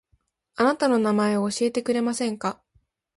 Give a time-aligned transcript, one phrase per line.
[0.55, 2.59] あなたの名前を教えてくれませんか